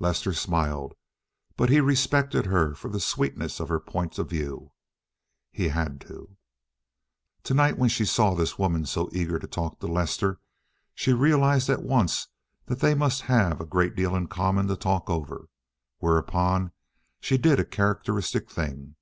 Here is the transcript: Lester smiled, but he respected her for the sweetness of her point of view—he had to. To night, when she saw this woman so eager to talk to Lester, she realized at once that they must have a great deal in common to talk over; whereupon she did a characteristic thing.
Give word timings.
Lester 0.00 0.32
smiled, 0.32 0.94
but 1.56 1.70
he 1.70 1.80
respected 1.80 2.46
her 2.46 2.74
for 2.74 2.90
the 2.90 2.98
sweetness 2.98 3.60
of 3.60 3.68
her 3.68 3.78
point 3.78 4.18
of 4.18 4.28
view—he 4.28 5.68
had 5.68 6.00
to. 6.00 6.36
To 7.44 7.54
night, 7.54 7.78
when 7.78 7.88
she 7.88 8.04
saw 8.04 8.34
this 8.34 8.58
woman 8.58 8.84
so 8.84 9.08
eager 9.12 9.38
to 9.38 9.46
talk 9.46 9.78
to 9.78 9.86
Lester, 9.86 10.40
she 10.92 11.12
realized 11.12 11.70
at 11.70 11.84
once 11.84 12.26
that 12.66 12.80
they 12.80 12.96
must 12.96 13.22
have 13.30 13.60
a 13.60 13.64
great 13.64 13.94
deal 13.94 14.16
in 14.16 14.26
common 14.26 14.66
to 14.66 14.74
talk 14.76 15.08
over; 15.08 15.48
whereupon 15.98 16.72
she 17.20 17.38
did 17.38 17.60
a 17.60 17.64
characteristic 17.64 18.50
thing. 18.50 18.96